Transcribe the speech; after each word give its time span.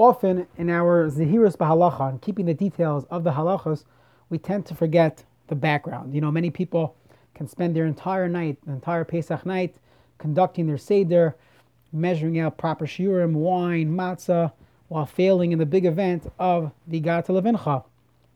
often 0.00 0.46
in 0.56 0.70
our 0.70 1.10
zihirus 1.10 1.58
bahalacha 1.58 2.08
and 2.08 2.22
keeping 2.22 2.46
the 2.46 2.54
details 2.54 3.04
of 3.10 3.22
the 3.22 3.32
halachas, 3.32 3.84
we 4.30 4.38
tend 4.38 4.64
to 4.64 4.74
forget 4.74 5.22
the 5.48 5.54
background. 5.54 6.14
You 6.14 6.22
know, 6.22 6.30
many 6.30 6.48
people 6.48 6.96
can 7.34 7.46
spend 7.46 7.76
their 7.76 7.84
entire 7.84 8.26
night, 8.26 8.56
the 8.64 8.72
entire 8.72 9.04
Pesach 9.04 9.44
night, 9.44 9.76
conducting 10.16 10.66
their 10.66 10.78
seder, 10.78 11.36
measuring 11.92 12.38
out 12.38 12.56
proper 12.56 12.86
shiurim, 12.86 13.32
wine, 13.32 13.94
matzah, 13.94 14.52
while 14.88 15.04
failing 15.04 15.52
in 15.52 15.58
the 15.58 15.66
big 15.66 15.84
event 15.84 16.32
of 16.38 16.72
the 16.86 17.00
Gata 17.00 17.32
Levincha. 17.32 17.84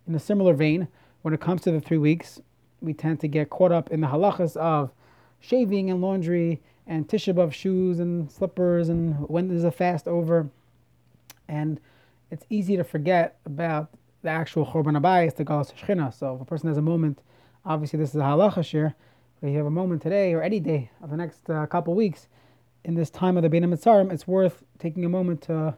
In 0.07 0.15
a 0.15 0.21
similar 0.21 0.53
vein, 0.53 0.87
when 1.23 1.33
it 1.33 1.41
comes 1.41 1.63
to 1.63 1.73
the 1.73 1.81
three 1.81 1.97
weeks, 1.97 2.43
we 2.83 2.93
tend 2.93 3.21
to 3.21 3.29
get 3.29 3.49
caught 3.49 3.73
up 3.73 3.91
in 3.91 4.03
the 4.03 4.09
halachas 4.09 4.55
of 4.59 4.91
shaving 5.41 5.91
and 5.91 6.03
laundry 6.03 6.61
and 6.87 7.09
tisha 7.09 7.51
shoes 7.51 8.01
and 8.01 8.31
slippers 8.31 8.91
and 8.91 9.27
when 9.31 9.51
is 9.51 9.65
a 9.65 9.73
fast 9.73 10.07
over. 10.07 10.51
And 11.49 11.81
it's 12.31 12.45
easy 12.51 12.77
to 12.77 12.85
forget 12.85 13.39
about 13.45 13.91
the 14.23 14.31
actual 14.31 14.65
Chorban 14.67 15.01
Abayis, 15.01 15.37
the 15.37 15.45
Galas 15.45 15.71
Shechina. 15.73 16.13
So 16.13 16.35
if 16.37 16.41
a 16.41 16.45
person 16.45 16.69
has 16.69 16.79
a 16.79 16.83
moment, 16.83 17.23
obviously 17.65 17.99
this 17.99 18.11
is 18.11 18.17
a 18.17 18.21
halacha 18.21 18.65
shir, 18.65 18.95
but 19.41 19.49
you 19.51 19.57
have 19.59 19.67
a 19.67 19.71
moment 19.71 20.03
today 20.03 20.33
or 20.33 20.43
any 20.43 20.61
day 20.61 20.91
of 21.03 21.11
the 21.11 21.17
next 21.17 21.49
uh, 21.51 21.67
couple 21.67 21.95
weeks, 21.95 22.29
in 22.85 22.95
this 22.95 23.11
time 23.11 23.37
of 23.37 23.43
the 23.43 23.49
Bein 23.49 23.65
Mitzarim, 23.65 24.13
it's 24.13 24.27
worth 24.27 24.63
taking 24.79 25.05
a 25.05 25.09
moment 25.09 25.43
to 25.43 25.77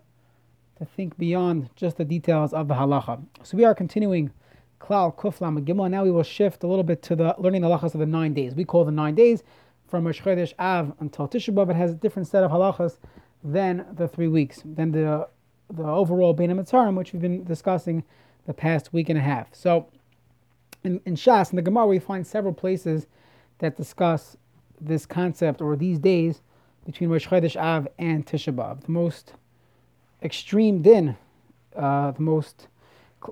to 0.78 0.84
think 0.84 1.16
beyond 1.16 1.70
just 1.74 1.96
the 1.96 2.04
details 2.04 2.52
of 2.52 2.68
the 2.68 2.74
halacha. 2.74 3.24
So 3.42 3.56
we 3.56 3.64
are 3.64 3.74
continuing 3.74 4.30
Klal 4.78 5.14
Kuflam 5.16 5.58
Gimel. 5.64 5.90
Now 5.90 6.04
we 6.04 6.10
will 6.10 6.22
shift 6.22 6.62
a 6.64 6.66
little 6.66 6.84
bit 6.84 7.02
to 7.04 7.16
the 7.16 7.34
learning 7.38 7.62
the 7.62 7.68
halachas 7.68 7.94
of 7.94 8.00
the 8.00 8.06
nine 8.06 8.34
days. 8.34 8.54
We 8.54 8.64
call 8.64 8.84
the 8.84 8.92
nine 8.92 9.14
days 9.14 9.42
from 9.88 10.06
Rosh 10.06 10.20
Av 10.58 10.92
until 11.00 11.28
Tisha 11.28 11.54
B'av. 11.54 11.70
It 11.70 11.76
has 11.76 11.92
a 11.92 11.94
different 11.94 12.28
set 12.28 12.44
of 12.44 12.50
halachas 12.50 12.98
than 13.42 13.86
the 13.94 14.06
three 14.06 14.28
weeks, 14.28 14.62
than 14.64 14.92
the 14.92 15.28
the 15.70 15.84
overall 15.84 16.34
Bein 16.34 16.50
Mitzarim, 16.50 16.96
which 16.96 17.12
we've 17.12 17.22
been 17.22 17.44
discussing 17.44 18.04
the 18.46 18.54
past 18.54 18.92
week 18.92 19.08
and 19.08 19.18
a 19.18 19.22
half. 19.22 19.48
So 19.52 19.88
in, 20.84 21.00
in 21.04 21.16
Shas, 21.16 21.50
in 21.50 21.56
the 21.56 21.62
Gemara, 21.62 21.86
we 21.86 21.98
find 21.98 22.26
several 22.26 22.54
places 22.54 23.06
that 23.58 23.76
discuss 23.76 24.36
this 24.80 25.06
concept 25.06 25.60
or 25.60 25.76
these 25.76 25.98
days 25.98 26.42
between 26.84 27.10
Rosh 27.10 27.26
Chodesh 27.26 27.56
Av 27.56 27.88
and 27.98 28.24
Tisha 28.24 28.54
B'av. 28.54 28.82
The 28.82 28.92
most 28.92 29.32
extreme 30.22 30.82
din, 30.82 31.16
uh, 31.74 32.12
the 32.12 32.22
most, 32.22 32.68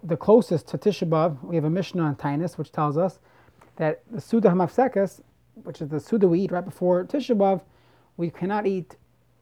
the 0.02 0.16
closest 0.16 0.66
to 0.68 0.78
Tisha 0.78 1.08
B'av, 1.08 1.42
we 1.44 1.54
have 1.54 1.64
a 1.64 1.70
Mishnah 1.70 2.02
on 2.02 2.16
Tainus, 2.16 2.58
which 2.58 2.72
tells 2.72 2.98
us 2.98 3.20
that 3.76 4.02
the 4.10 4.20
Suda 4.20 4.48
Hamafsekas, 4.48 5.20
which 5.62 5.80
is 5.80 5.88
the 5.88 6.00
Suda 6.00 6.26
we 6.26 6.40
eat 6.40 6.50
right 6.50 6.64
before 6.64 7.04
Tisha 7.04 7.36
B'av, 7.36 7.62
we 8.16 8.30
cannot 8.30 8.66
eat 8.66 8.96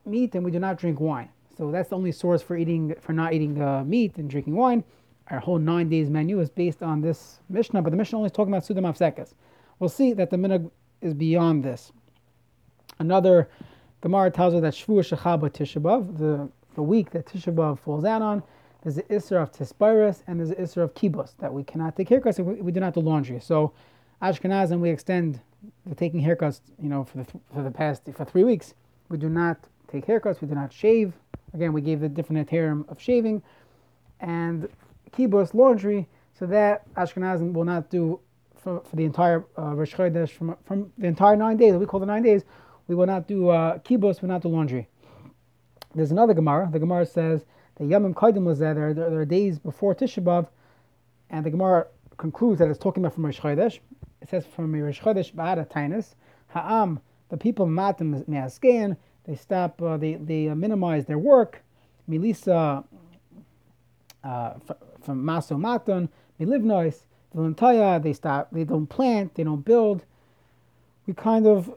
meat 0.04 0.34
and 0.34 0.44
we 0.44 0.50
do 0.50 0.58
not 0.58 0.78
drink 0.78 1.00
wine. 1.00 1.28
So 1.62 1.70
that's 1.70 1.90
the 1.90 1.96
only 1.96 2.10
source 2.10 2.42
for 2.42 2.56
eating, 2.56 2.92
for 3.00 3.12
not 3.12 3.34
eating 3.34 3.62
uh, 3.62 3.84
meat 3.84 4.16
and 4.16 4.28
drinking 4.28 4.56
wine. 4.56 4.82
Our 5.30 5.38
whole 5.38 5.60
nine 5.60 5.88
days 5.88 6.10
menu 6.10 6.40
is 6.40 6.50
based 6.50 6.82
on 6.82 7.00
this 7.00 7.38
Mishnah, 7.48 7.82
but 7.82 7.90
the 7.90 7.96
Mishnah 7.96 8.18
only 8.18 8.26
is 8.26 8.32
talking 8.32 8.52
about 8.52 8.64
Suda 8.64 8.80
Mafsekas. 8.80 9.34
We'll 9.78 9.88
see 9.88 10.12
that 10.14 10.30
the 10.30 10.36
minhag 10.36 10.68
is 11.02 11.14
beyond 11.14 11.62
this. 11.62 11.92
Another 12.98 13.48
Gemara 14.00 14.32
tells 14.32 14.54
us 14.54 14.60
that 14.62 14.74
Shvu 14.74 15.08
Shechaba 15.08 15.50
Tisha 15.50 16.18
the, 16.18 16.50
the 16.74 16.82
week 16.82 17.10
that 17.12 17.26
Tisha 17.26 17.78
falls 17.78 18.04
out 18.04 18.22
on, 18.22 18.42
there's 18.82 18.96
the 18.96 19.04
Isser 19.04 19.40
of 19.40 19.52
Tispiris 19.52 20.24
and 20.26 20.40
there's 20.40 20.48
the 20.48 20.56
Isser 20.56 20.82
of 20.82 20.94
Kibus, 20.94 21.36
that 21.38 21.54
we 21.54 21.62
cannot 21.62 21.94
take 21.94 22.08
haircuts 22.08 22.40
if 22.40 22.44
we, 22.44 22.54
we 22.54 22.72
do 22.72 22.80
not 22.80 22.94
do 22.94 22.98
laundry. 22.98 23.38
So 23.38 23.72
Ashkenazim, 24.20 24.80
we 24.80 24.90
extend 24.90 25.40
the 25.86 25.94
taking 25.94 26.24
haircuts, 26.24 26.60
you 26.82 26.88
know, 26.88 27.04
for 27.04 27.18
the, 27.18 27.26
for 27.54 27.62
the 27.62 27.70
past, 27.70 28.02
for 28.12 28.24
three 28.24 28.42
weeks. 28.42 28.74
We 29.08 29.16
do 29.16 29.28
not 29.28 29.58
take 29.86 30.06
haircuts, 30.06 30.40
we 30.40 30.48
do 30.48 30.56
not 30.56 30.72
shave. 30.72 31.12
Again, 31.54 31.72
we 31.72 31.80
gave 31.80 32.00
the 32.00 32.08
different 32.08 32.48
term 32.48 32.84
of 32.88 33.00
shaving. 33.00 33.42
And 34.20 34.68
kibbutz 35.12 35.54
laundry, 35.54 36.08
so 36.38 36.46
that 36.46 36.92
Ashkenazim 36.94 37.52
will 37.52 37.64
not 37.64 37.90
do 37.90 38.20
for, 38.56 38.80
for 38.80 38.96
the 38.96 39.04
entire 39.04 39.44
uh, 39.58 39.74
Rosh 39.74 39.94
Chodesh, 39.94 40.30
from, 40.30 40.56
from 40.64 40.92
the 40.96 41.08
entire 41.08 41.36
nine 41.36 41.56
days, 41.56 41.74
we 41.74 41.86
call 41.86 42.00
the 42.00 42.06
nine 42.06 42.22
days, 42.22 42.44
we 42.86 42.94
will 42.94 43.06
not 43.06 43.26
do 43.26 43.48
uh, 43.48 43.78
kibbutz, 43.78 44.22
we 44.22 44.26
will 44.26 44.34
not 44.34 44.42
do 44.42 44.48
laundry. 44.48 44.88
There's 45.94 46.12
another 46.12 46.32
Gemara. 46.32 46.68
The 46.72 46.78
Gemara 46.78 47.04
says 47.04 47.44
that 47.76 47.84
Yamim 47.84 48.14
Kaidim 48.14 48.44
was 48.44 48.58
there. 48.58 48.94
There, 48.94 49.20
are 49.20 49.24
days 49.24 49.58
before 49.58 49.94
Tisha 49.94 50.22
B'av, 50.22 50.48
and 51.30 51.44
the 51.44 51.50
Gemara 51.50 51.86
concludes 52.16 52.60
that 52.60 52.68
it's 52.68 52.78
talking 52.78 53.02
about 53.02 53.14
from 53.14 53.26
Rosh 53.26 53.40
Chodesh. 53.40 53.78
It 54.20 54.30
says 54.30 54.46
from 54.46 54.74
Rosh 54.74 55.00
Chodesh 55.00 55.34
Ba'ada 55.34 55.68
Tainus 55.68 56.14
Ha'am. 56.48 57.00
The 57.28 57.36
people 57.36 57.66
Matim 57.66 58.26
Me'askein. 58.28 58.96
They 59.24 59.36
stop. 59.36 59.80
Uh, 59.80 59.96
they 59.96 60.14
they 60.14 60.48
uh, 60.48 60.54
minimize 60.54 61.06
their 61.06 61.18
work. 61.18 61.62
Milisa 62.08 62.84
uh, 64.24 64.54
from 65.02 65.24
Maso 65.24 65.56
Maton 65.56 66.08
Milivnois. 66.40 68.02
They 68.02 68.12
stop. 68.12 68.48
They 68.52 68.64
don't 68.64 68.86
plant. 68.86 69.34
They 69.34 69.44
don't 69.44 69.64
build. 69.64 70.04
We 71.06 71.14
kind 71.14 71.46
of 71.46 71.74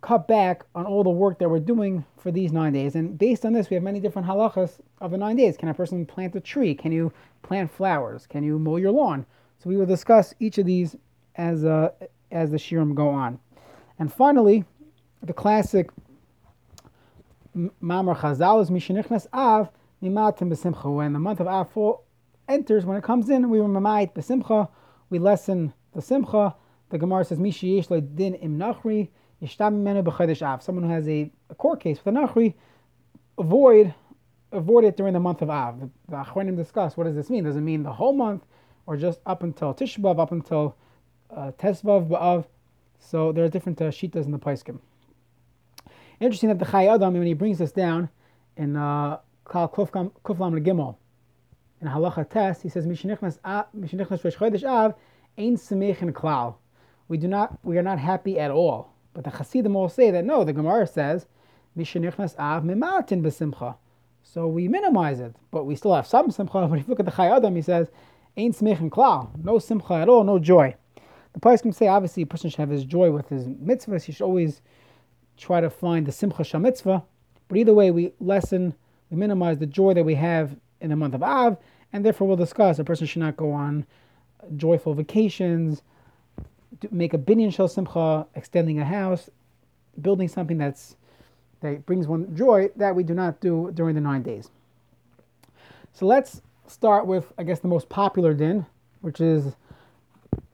cut 0.00 0.26
back 0.26 0.64
on 0.74 0.84
all 0.84 1.04
the 1.04 1.10
work 1.10 1.38
that 1.38 1.48
we're 1.48 1.60
doing 1.60 2.04
for 2.18 2.32
these 2.32 2.52
nine 2.52 2.72
days. 2.72 2.96
And 2.96 3.16
based 3.16 3.46
on 3.46 3.52
this, 3.52 3.70
we 3.70 3.74
have 3.74 3.84
many 3.84 4.00
different 4.00 4.26
halachas 4.26 4.80
of 5.00 5.12
the 5.12 5.16
nine 5.16 5.36
days. 5.36 5.56
Can 5.56 5.68
a 5.68 5.74
person 5.74 6.04
plant 6.04 6.34
a 6.34 6.40
tree? 6.40 6.74
Can 6.74 6.90
you 6.90 7.12
plant 7.42 7.70
flowers? 7.70 8.26
Can 8.26 8.42
you 8.42 8.58
mow 8.58 8.76
your 8.76 8.90
lawn? 8.90 9.24
So 9.62 9.70
we 9.70 9.76
will 9.76 9.86
discuss 9.86 10.34
each 10.40 10.58
of 10.58 10.66
these 10.66 10.96
as 11.36 11.64
uh, 11.64 11.90
as 12.32 12.50
the 12.50 12.56
shirim 12.56 12.94
go 12.94 13.08
on. 13.08 13.38
And 13.98 14.12
finally, 14.12 14.64
the 15.22 15.32
classic 15.32 15.90
Mamar 17.54 18.16
Chazal 18.16 18.62
is 18.62 18.70
Mishenichnas 18.70 19.26
Av 19.32 19.68
Mimatim 20.02 20.50
Besimcha. 20.50 20.94
When 20.94 21.12
the 21.12 21.18
month 21.18 21.38
of 21.38 21.46
Av 21.46 21.68
enters, 22.48 22.86
when 22.86 22.96
it 22.96 23.04
comes 23.04 23.28
in, 23.28 23.50
we 23.50 23.58
Mamayit 23.58 24.14
Besimcha, 24.14 24.68
we 25.10 25.18
lessen 25.18 25.74
the 25.94 26.00
Simcha. 26.00 26.54
The 26.88 26.96
Gemara 26.96 27.26
says 27.26 27.38
Mishi 27.38 27.76
Yesh 27.76 27.88
Din 27.88 28.34
Im 28.36 28.58
Nachri. 28.58 29.10
Someone 30.62 30.84
who 30.84 30.90
has 30.90 31.08
a, 31.08 31.30
a 31.50 31.54
court 31.56 31.80
case 31.80 31.98
with 32.02 32.14
a 32.14 32.18
Nachri, 32.18 32.54
avoid 33.36 33.92
avoid 34.52 34.84
it 34.84 34.96
during 34.96 35.12
the 35.12 35.20
month 35.20 35.42
of 35.42 35.50
Av. 35.50 35.80
The, 35.80 35.90
the 36.08 36.16
Achronim 36.16 36.56
discuss 36.56 36.96
what 36.96 37.04
does 37.04 37.16
this 37.16 37.28
mean? 37.28 37.44
Does 37.44 37.56
it 37.56 37.60
mean 37.60 37.82
the 37.82 37.92
whole 37.92 38.14
month 38.14 38.44
or 38.86 38.96
just 38.96 39.20
up 39.26 39.42
until 39.42 39.74
Tishbav, 39.74 40.18
up 40.18 40.32
until 40.32 40.76
uh, 41.30 41.50
Tesvav? 41.58 42.46
So 42.98 43.32
there 43.32 43.44
are 43.44 43.48
different 43.48 43.82
uh, 43.82 43.86
shitas 43.86 44.24
in 44.24 44.30
the 44.30 44.38
Paiskim. 44.38 44.78
Interesting 46.22 46.50
that 46.50 46.60
the 46.60 46.66
Chayei 46.66 46.94
Adam, 46.94 47.14
when 47.14 47.26
he 47.26 47.34
brings 47.34 47.58
this 47.58 47.72
down 47.72 48.08
in 48.56 48.76
uh, 48.76 49.18
Kal 49.50 49.68
Kuflam 49.68 50.12
Gimel, 50.24 50.94
in 51.80 51.88
Halacha 51.88 52.30
Test, 52.30 52.62
he 52.62 52.68
says, 52.68 52.86
Mishenichnas 52.86 53.40
Rosh 53.42 54.36
Chodesh 54.36 54.62
Av, 54.62 54.94
Ein 55.36 55.56
Semech 55.56 55.98
Klal. 56.12 56.54
We 57.08 57.16
do 57.16 57.26
not, 57.26 57.58
we 57.64 57.76
are 57.76 57.82
not 57.82 57.98
happy 57.98 58.38
at 58.38 58.52
all. 58.52 58.94
But 59.14 59.24
the 59.24 59.30
Hasidim 59.30 59.74
all 59.74 59.88
say 59.88 60.12
that 60.12 60.24
no, 60.24 60.44
the 60.44 60.52
Gemara 60.52 60.86
says, 60.86 61.26
Mishenichnas 61.76 62.38
av 62.38 62.62
mimatin 62.62 63.20
besimcha. 63.20 63.74
So 64.22 64.46
we 64.46 64.68
minimize 64.68 65.18
it, 65.18 65.34
but 65.50 65.64
we 65.64 65.74
still 65.74 65.92
have 65.92 66.06
some 66.06 66.30
simcha. 66.30 66.52
But 66.70 66.78
if 66.78 66.86
you 66.86 66.90
look 66.90 67.00
at 67.00 67.06
the 67.06 67.10
Chayei 67.10 67.36
Adam, 67.36 67.56
he 67.56 67.62
says, 67.62 67.88
Ain't 68.36 68.56
smich 68.56 68.78
klal, 68.90 69.28
no 69.42 69.58
simcha 69.58 69.94
at 69.94 70.08
all, 70.08 70.22
no 70.22 70.38
joy. 70.38 70.76
The 71.32 71.40
price 71.40 71.62
can 71.62 71.72
say, 71.72 71.88
obviously, 71.88 72.22
a 72.22 72.26
person 72.26 72.48
should 72.48 72.60
have 72.60 72.70
his 72.70 72.84
joy 72.84 73.10
with 73.10 73.28
his 73.28 73.48
mitzvahs. 73.48 74.04
He 74.04 74.12
should 74.12 74.22
always 74.22 74.62
try 75.42 75.60
to 75.60 75.70
find 75.70 76.06
the 76.06 76.12
simcha 76.12 76.42
shamitzvah. 76.42 77.02
But 77.48 77.58
either 77.58 77.74
way, 77.74 77.90
we 77.90 78.12
lessen, 78.20 78.74
we 79.10 79.16
minimize 79.16 79.58
the 79.58 79.66
joy 79.66 79.94
that 79.94 80.04
we 80.04 80.14
have 80.14 80.56
in 80.80 80.90
the 80.90 80.96
month 80.96 81.14
of 81.14 81.22
Av, 81.22 81.56
and 81.92 82.04
therefore 82.04 82.28
we'll 82.28 82.36
discuss 82.36 82.78
a 82.78 82.84
person 82.84 83.06
should 83.06 83.20
not 83.20 83.36
go 83.36 83.52
on 83.52 83.86
joyful 84.56 84.94
vacations, 84.94 85.82
make 86.90 87.14
a 87.14 87.18
binyan 87.18 87.52
shel 87.52 87.68
simcha, 87.68 88.26
extending 88.34 88.78
a 88.78 88.84
house, 88.84 89.30
building 90.00 90.28
something 90.28 90.58
that's 90.58 90.96
that 91.60 91.86
brings 91.86 92.08
one 92.08 92.34
joy 92.34 92.68
that 92.74 92.94
we 92.96 93.04
do 93.04 93.14
not 93.14 93.40
do 93.40 93.70
during 93.74 93.94
the 93.94 94.00
nine 94.00 94.22
days. 94.22 94.50
So 95.92 96.06
let's 96.06 96.40
start 96.66 97.06
with, 97.06 97.32
I 97.38 97.44
guess, 97.44 97.60
the 97.60 97.68
most 97.68 97.88
popular 97.88 98.34
din, 98.34 98.66
which 99.00 99.20
is 99.20 99.54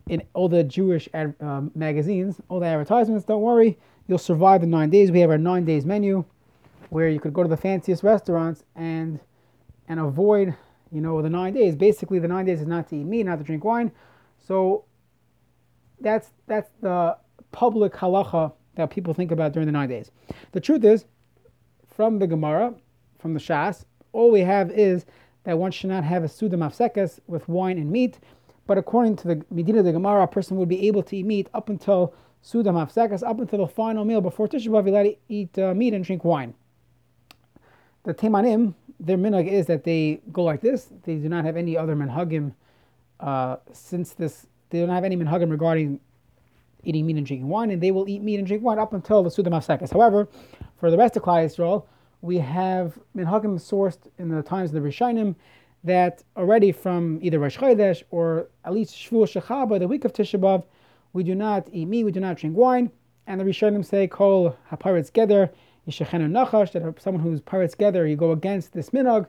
in 0.08 0.22
all 0.34 0.48
the 0.48 0.64
Jewish 0.64 1.08
ad, 1.14 1.34
uh, 1.40 1.62
magazines, 1.74 2.40
all 2.48 2.60
the 2.60 2.66
advertisements. 2.66 3.24
Don't 3.24 3.40
worry, 3.40 3.78
you'll 4.08 4.18
survive 4.18 4.62
the 4.62 4.66
nine 4.66 4.90
days. 4.90 5.12
We 5.12 5.20
have 5.20 5.30
our 5.30 5.38
nine 5.38 5.64
days 5.64 5.86
menu, 5.86 6.24
where 6.90 7.08
you 7.08 7.20
could 7.20 7.32
go 7.32 7.42
to 7.44 7.48
the 7.48 7.56
fanciest 7.56 8.02
restaurants 8.02 8.64
and 8.74 9.20
and 9.86 10.00
avoid, 10.00 10.54
you 10.90 11.00
know, 11.00 11.22
the 11.22 11.30
nine 11.30 11.54
days. 11.54 11.76
Basically, 11.76 12.18
the 12.18 12.28
nine 12.28 12.44
days 12.44 12.60
is 12.60 12.66
not 12.66 12.88
to 12.88 12.96
eat 12.96 13.04
meat, 13.04 13.24
not 13.24 13.38
to 13.38 13.44
drink 13.44 13.64
wine. 13.64 13.92
So 14.38 14.84
that's 16.00 16.30
that's 16.46 16.70
the 16.80 17.16
public 17.52 17.92
halacha 17.92 18.52
that 18.74 18.90
people 18.90 19.14
think 19.14 19.30
about 19.30 19.52
during 19.52 19.66
the 19.66 19.72
nine 19.72 19.88
days. 19.88 20.10
The 20.52 20.60
truth 20.60 20.84
is, 20.84 21.04
from 21.86 22.18
the 22.18 22.26
Gemara, 22.26 22.74
from 23.18 23.34
the 23.34 23.40
Shas, 23.40 23.84
all 24.12 24.30
we 24.30 24.40
have 24.40 24.70
is 24.70 25.04
that 25.44 25.58
one 25.58 25.70
should 25.70 25.90
not 25.90 26.04
have 26.04 26.24
a 26.24 26.28
suda 26.28 26.56
mafsekas 26.56 27.20
with 27.26 27.48
wine 27.48 27.78
and 27.78 27.90
meat. 27.90 28.18
But 28.66 28.76
according 28.76 29.16
to 29.16 29.28
the 29.28 29.44
Medina 29.50 29.82
the 29.82 29.92
Gemara, 29.92 30.24
a 30.24 30.26
person 30.26 30.56
would 30.58 30.68
be 30.68 30.86
able 30.86 31.02
to 31.04 31.16
eat 31.16 31.24
meat 31.24 31.48
up 31.54 31.70
until 31.70 32.14
suda 32.42 32.70
mafsekas, 32.70 33.26
up 33.26 33.40
until 33.40 33.60
the 33.60 33.66
final 33.66 34.04
meal 34.04 34.20
before 34.20 34.48
Tisha 34.48 34.68
B'av, 34.68 34.86
allowed 34.86 35.02
to 35.04 35.16
eat 35.28 35.58
uh, 35.58 35.74
meat 35.74 35.94
and 35.94 36.04
drink 36.04 36.24
wine. 36.24 36.54
the 38.04 38.14
Temanim, 38.14 38.74
their 39.00 39.16
minhag 39.16 39.46
is 39.48 39.66
that 39.66 39.84
they 39.84 40.20
go 40.32 40.42
like 40.44 40.60
this. 40.60 40.88
They 41.04 41.16
do 41.16 41.28
not 41.28 41.44
have 41.44 41.56
any 41.56 41.76
other 41.76 41.94
minhagim 41.94 42.52
uh, 43.20 43.56
since 43.72 44.12
this. 44.12 44.46
They 44.70 44.80
don't 44.80 44.88
have 44.90 45.04
any 45.04 45.16
minhagim 45.16 45.50
regarding 45.50 46.00
eating 46.84 47.06
meat 47.06 47.16
and 47.16 47.26
drinking 47.26 47.48
wine, 47.48 47.70
and 47.70 47.82
they 47.82 47.90
will 47.90 48.08
eat 48.08 48.22
meat 48.22 48.38
and 48.38 48.46
drink 48.46 48.62
wine 48.62 48.78
up 48.78 48.92
until 48.92 49.22
the 49.22 49.30
Suda 49.30 49.50
Mafsekes. 49.50 49.92
However, 49.92 50.28
for 50.78 50.90
the 50.90 50.96
rest 50.96 51.16
of 51.16 51.22
Klal 51.22 51.44
Yisrael, 51.44 51.84
we 52.20 52.38
have 52.38 52.98
minhagim 53.16 53.58
sourced 53.58 53.98
in 54.18 54.28
the 54.28 54.42
times 54.42 54.74
of 54.74 54.82
the 54.82 54.88
Rishonim 54.88 55.34
that 55.84 56.22
already 56.36 56.72
from 56.72 57.18
either 57.22 57.38
Rosh 57.38 57.56
Chodesh 57.56 58.02
or 58.10 58.48
at 58.64 58.72
least 58.72 58.94
Shvuah 58.94 59.40
Shechaba, 59.40 59.78
the 59.78 59.86
week 59.86 60.04
of 60.04 60.12
Tisha 60.12 60.40
B'av, 60.40 60.64
we 61.12 61.22
do 61.22 61.34
not 61.34 61.68
eat 61.72 61.86
meat, 61.86 62.04
we 62.04 62.12
do 62.12 62.20
not 62.20 62.36
drink 62.36 62.56
wine, 62.56 62.90
and 63.26 63.40
the 63.40 63.44
Rishonim 63.44 63.84
say, 63.84 64.06
Kol 64.06 64.56
haparetz 64.70 65.06
together, 65.06 65.50
yishachenu 65.88 66.30
nachash, 66.30 66.72
that 66.72 67.02
someone 67.02 67.22
who's 67.22 67.40
paretz 67.40 67.72
together, 67.72 68.06
you 68.06 68.16
go 68.16 68.32
against 68.32 68.72
this 68.72 68.90
minhag, 68.90 69.26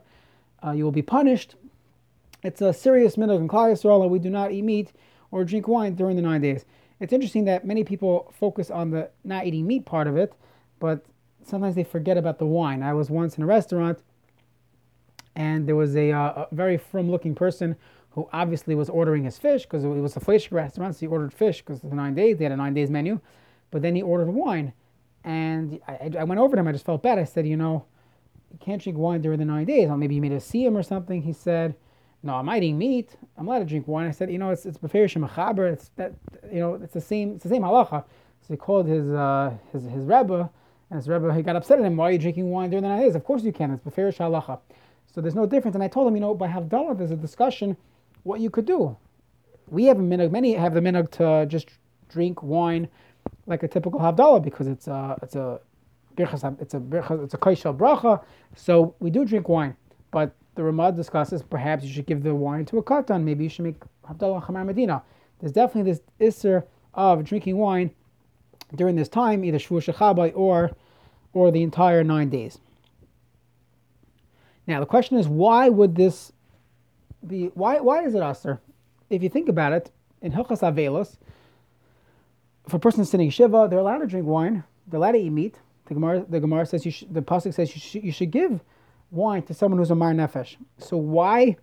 uh, 0.64 0.72
you 0.72 0.84
will 0.84 0.92
be 0.92 1.02
punished. 1.02 1.54
It's 2.42 2.60
a 2.60 2.72
serious 2.72 3.16
minhag 3.16 3.38
in 3.38 3.48
Klal 3.48 3.72
Yisrael, 3.72 4.02
and 4.02 4.10
we 4.10 4.18
do 4.18 4.30
not 4.30 4.52
eat 4.52 4.62
meat 4.62 4.92
or 5.30 5.44
drink 5.44 5.68
wine 5.68 5.94
during 5.94 6.16
the 6.16 6.22
nine 6.22 6.40
days. 6.40 6.64
It's 6.98 7.12
interesting 7.12 7.44
that 7.44 7.66
many 7.66 7.84
people 7.84 8.32
focus 8.38 8.70
on 8.70 8.90
the 8.90 9.10
not 9.24 9.46
eating 9.46 9.66
meat 9.66 9.86
part 9.86 10.06
of 10.06 10.16
it, 10.16 10.34
but 10.78 11.04
sometimes 11.44 11.74
they 11.74 11.84
forget 11.84 12.16
about 12.16 12.38
the 12.38 12.46
wine. 12.46 12.82
I 12.82 12.92
was 12.92 13.10
once 13.10 13.36
in 13.36 13.42
a 13.42 13.46
restaurant, 13.46 14.00
and 15.34 15.66
there 15.66 15.76
was 15.76 15.96
a, 15.96 16.12
uh, 16.12 16.46
a 16.50 16.54
very 16.54 16.76
frum-looking 16.76 17.34
person 17.34 17.76
who 18.10 18.28
obviously 18.32 18.74
was 18.74 18.88
ordering 18.88 19.24
his 19.24 19.38
fish 19.38 19.62
because 19.62 19.84
it 19.84 19.88
was 19.88 20.16
a 20.16 20.20
fish 20.20 20.50
restaurant, 20.50 20.94
so 20.94 21.00
he 21.00 21.06
ordered 21.06 21.32
fish 21.32 21.62
because 21.62 21.80
the 21.80 21.94
nine 21.94 22.14
days 22.14 22.38
they 22.38 22.44
had 22.44 22.52
a 22.52 22.56
nine 22.56 22.74
days 22.74 22.90
menu. 22.90 23.20
But 23.70 23.82
then 23.82 23.94
he 23.94 24.02
ordered 24.02 24.30
wine. 24.30 24.72
And 25.22 25.80
I, 25.86 26.10
I 26.18 26.24
went 26.24 26.40
over 26.40 26.56
to 26.56 26.60
him. 26.60 26.66
I 26.66 26.72
just 26.72 26.84
felt 26.84 27.02
bad. 27.02 27.18
I 27.18 27.24
said, 27.24 27.46
you 27.46 27.56
know, 27.56 27.84
you 28.50 28.58
can't 28.58 28.82
drink 28.82 28.98
wine 28.98 29.20
during 29.20 29.38
the 29.38 29.44
nine 29.44 29.66
days. 29.66 29.88
Well, 29.88 29.96
maybe 29.96 30.14
he 30.14 30.20
made 30.20 30.32
a 30.32 30.38
siyum 30.38 30.74
or 30.74 30.82
something. 30.82 31.22
He 31.22 31.32
said, 31.32 31.76
no, 32.22 32.34
I'm 32.34 32.50
eating 32.50 32.76
meat. 32.76 33.16
I'm 33.38 33.46
allowed 33.46 33.60
to 33.60 33.64
drink 33.64 33.86
wine. 33.88 34.06
I 34.06 34.10
said, 34.10 34.30
you 34.30 34.38
know, 34.38 34.50
it's 34.50 34.66
it's 34.66 34.78
shemachaber. 34.78 35.72
It's 35.72 35.90
that 35.96 36.12
you 36.52 36.58
know, 36.58 36.74
it's 36.74 36.92
the 36.92 37.00
same 37.00 37.34
it's 37.34 37.44
the 37.44 37.48
same 37.48 37.62
halacha. 37.62 38.04
So 38.42 38.46
he 38.48 38.56
called 38.56 38.86
his 38.86 39.08
uh, 39.10 39.54
his 39.72 39.84
his 39.84 40.04
rebbe, 40.04 40.50
and 40.90 40.96
his 40.96 41.08
rebbe 41.08 41.32
he 41.34 41.42
got 41.42 41.56
upset 41.56 41.78
at 41.78 41.84
him. 41.84 41.96
Why 41.96 42.08
are 42.08 42.12
you 42.12 42.18
drinking 42.18 42.50
wine 42.50 42.70
during 42.70 42.82
the 42.82 42.88
nine 42.88 43.00
days? 43.00 43.14
Of 43.14 43.24
course 43.24 43.42
you 43.42 43.52
can. 43.52 43.70
It's 43.70 43.82
befer 43.82 44.12
halacha. 44.12 44.58
So 45.06 45.20
there's 45.20 45.34
no 45.34 45.46
difference. 45.46 45.74
And 45.74 45.82
I 45.82 45.88
told 45.88 46.08
him, 46.08 46.14
you 46.14 46.20
know, 46.20 46.34
by 46.34 46.48
Havdalah 46.48 46.98
there's 46.98 47.10
a 47.10 47.16
discussion 47.16 47.76
what 48.22 48.40
you 48.40 48.50
could 48.50 48.66
do. 48.66 48.96
We 49.68 49.84
have 49.84 49.98
a 49.98 50.02
minhag. 50.02 50.30
Many 50.30 50.54
have 50.54 50.74
the 50.74 50.80
minhag 50.80 51.10
to 51.12 51.46
just 51.46 51.68
drink 52.08 52.42
wine 52.42 52.88
like 53.46 53.62
a 53.62 53.68
typical 53.68 54.00
Havdalah 54.00 54.42
because 54.42 54.66
it's 54.66 54.88
a 54.88 55.18
it's 55.22 55.36
a 55.36 55.60
it's 56.18 56.44
a 56.44 56.52
it's 56.58 56.74
a 57.34 57.38
kaishal 57.38 57.76
bracha. 57.76 58.22
So 58.56 58.94
we 59.00 59.10
do 59.10 59.24
drink 59.24 59.48
wine, 59.48 59.76
but 60.10 60.34
the 60.54 60.62
Ramad 60.62 60.96
discusses 60.96 61.42
perhaps 61.42 61.84
you 61.84 61.92
should 61.92 62.06
give 62.06 62.22
the 62.22 62.34
wine 62.34 62.64
to 62.66 62.78
a 62.78 62.82
katan. 62.82 63.22
Maybe 63.22 63.44
you 63.44 63.50
should 63.50 63.64
make 63.64 63.80
Havdalah 64.08 64.44
Chamar 64.44 64.66
Medina. 64.66 65.02
There's 65.38 65.52
definitely 65.52 65.92
this 65.92 66.02
isser 66.20 66.64
of 66.94 67.24
drinking 67.24 67.56
wine 67.56 67.92
during 68.74 68.96
this 68.96 69.08
time, 69.08 69.44
either 69.44 69.58
Shvuah 69.58 69.92
Shechabai 69.92 70.32
or 70.34 70.72
or 71.32 71.50
the 71.50 71.62
entire 71.62 72.02
nine 72.02 72.28
days. 72.28 72.58
Now 74.66 74.80
the 74.80 74.86
question 74.86 75.16
is, 75.16 75.28
why 75.28 75.68
would 75.68 75.96
this 75.96 76.32
be? 77.26 77.46
Why 77.54 77.80
why 77.80 78.04
is 78.04 78.14
it 78.14 78.22
aser? 78.22 78.60
If 79.08 79.22
you 79.22 79.28
think 79.28 79.48
about 79.48 79.72
it, 79.72 79.90
in 80.22 80.32
Hilchas 80.32 80.60
Avelos, 80.60 81.16
if 82.66 82.74
a 82.74 82.78
person 82.78 83.00
is 83.00 83.10
sitting 83.10 83.30
shiva, 83.30 83.66
they're 83.68 83.78
allowed 83.78 83.98
to 83.98 84.06
drink 84.06 84.26
wine. 84.26 84.64
They're 84.86 84.98
allowed 84.98 85.12
to 85.12 85.18
eat 85.18 85.30
meat. 85.30 85.58
The 85.86 85.94
Gemara, 85.94 86.24
the 86.28 86.40
Gemara 86.40 86.66
says 86.66 86.84
you 86.84 86.92
should, 86.92 87.12
the 87.12 87.22
pasuk 87.22 87.54
says 87.54 87.74
you 87.74 87.80
should, 87.80 88.04
you 88.04 88.12
should 88.12 88.30
give 88.30 88.60
wine 89.10 89.42
to 89.44 89.54
someone 89.54 89.78
who's 89.78 89.90
a 89.90 89.94
mar 89.94 90.12
nefesh. 90.12 90.56
So 90.78 90.96
why 90.96 91.56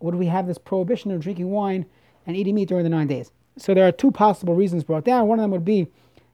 would 0.00 0.14
we 0.14 0.26
have 0.26 0.46
this 0.46 0.58
prohibition 0.58 1.10
of 1.10 1.20
drinking 1.20 1.50
wine 1.50 1.86
and 2.26 2.36
eating 2.36 2.54
meat 2.54 2.68
during 2.68 2.84
the 2.84 2.90
nine 2.90 3.08
days? 3.08 3.32
So 3.56 3.74
there 3.74 3.86
are 3.86 3.92
two 3.92 4.10
possible 4.10 4.54
reasons 4.54 4.84
brought 4.84 5.04
down. 5.04 5.26
One 5.26 5.38
of 5.38 5.42
them 5.42 5.50
would 5.50 5.64
be 5.64 5.88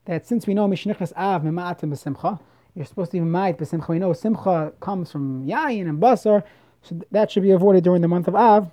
that 0.05 0.27
since 0.27 0.45
we 0.45 0.53
know 0.53 0.67
mishnichas 0.67 1.13
av 1.15 1.43
mema'atim 1.43 1.91
b'simcha, 1.91 2.39
you're 2.75 2.85
supposed 2.85 3.11
to 3.11 3.19
be 3.19 3.25
ma'at 3.25 3.57
b'simcha. 3.57 3.87
We 3.87 3.99
know 3.99 4.13
simcha 4.13 4.73
comes 4.79 5.11
from 5.11 5.45
yayin 5.47 5.89
and 5.89 5.99
basar, 5.99 6.43
so 6.81 6.99
that 7.11 7.31
should 7.31 7.43
be 7.43 7.51
avoided 7.51 7.83
during 7.83 8.01
the 8.01 8.07
month 8.07 8.27
of 8.27 8.35
av, 8.35 8.71